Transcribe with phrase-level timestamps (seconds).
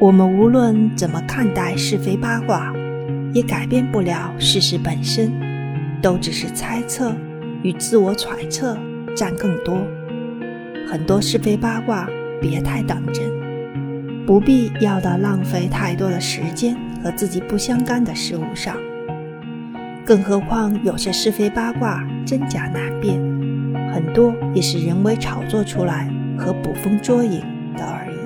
[0.00, 2.72] 我们无论怎么看待是非八卦
[3.34, 5.30] 也改变不了事实本身
[6.00, 7.14] 都只是猜测
[7.62, 8.78] 与自我揣测
[9.14, 9.86] 占更多。
[10.90, 12.08] 很多是非八卦
[12.40, 13.30] 别太当真
[14.24, 16.74] 不必要到浪费太多的时间
[17.04, 18.78] 和自己不相干的事物上。
[20.06, 23.20] 更何况有些是非八卦真假难辨
[23.92, 27.42] 很多也是人为炒作出来和捕风捉影
[27.76, 28.19] 的而已。